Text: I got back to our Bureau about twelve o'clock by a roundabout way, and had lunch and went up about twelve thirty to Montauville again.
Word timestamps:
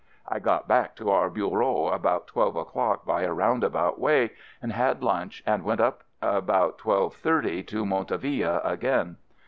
I 0.27 0.39
got 0.39 0.67
back 0.67 0.95
to 0.95 1.11
our 1.11 1.29
Bureau 1.29 1.89
about 1.89 2.25
twelve 2.25 2.55
o'clock 2.55 3.05
by 3.05 3.21
a 3.21 3.31
roundabout 3.31 3.99
way, 3.99 4.31
and 4.59 4.73
had 4.73 5.03
lunch 5.03 5.43
and 5.45 5.61
went 5.63 5.79
up 5.79 6.01
about 6.23 6.79
twelve 6.79 7.13
thirty 7.13 7.61
to 7.61 7.85
Montauville 7.85 8.61
again. 8.63 9.17